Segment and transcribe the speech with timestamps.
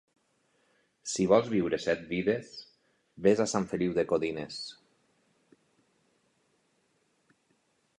[1.11, 2.49] Si vols viure set vides,
[3.27, 4.61] ves a Sant Feliu de Codines.